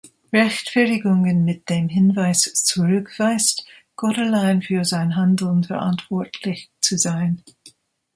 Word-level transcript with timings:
Rechtfertigungen 0.33 1.45
mit 1.45 1.69
dem 1.69 1.87
Hinweis 1.87 2.51
zurückweist, 2.65 3.67
Gott 3.95 4.17
allein 4.17 4.63
für 4.63 4.83
sein 4.83 5.15
Handeln 5.15 5.63
verantwortlich 5.63 6.71
zu 6.81 6.97
sein. 6.97 7.43